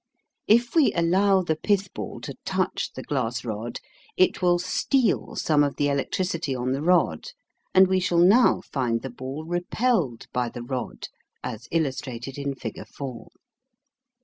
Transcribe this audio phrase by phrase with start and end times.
[0.47, 3.77] If we allow the pithball to touch the glass rod
[4.17, 7.27] it will steal some of the electricity on the rod,
[7.75, 11.09] and we shall now find the ball REPELLED by the rod,
[11.43, 13.27] as illustrated in figure 4.